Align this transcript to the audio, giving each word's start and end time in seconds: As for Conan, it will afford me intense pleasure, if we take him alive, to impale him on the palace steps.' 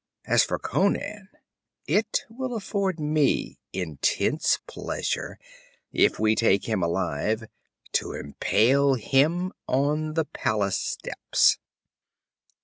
As 0.25 0.43
for 0.43 0.57
Conan, 0.57 1.29
it 1.85 2.25
will 2.27 2.55
afford 2.55 2.99
me 2.99 3.59
intense 3.71 4.57
pleasure, 4.65 5.37
if 5.93 6.17
we 6.19 6.33
take 6.33 6.65
him 6.67 6.81
alive, 6.81 7.43
to 7.91 8.13
impale 8.13 8.95
him 8.95 9.53
on 9.67 10.15
the 10.15 10.25
palace 10.25 10.77
steps.' 10.79 11.59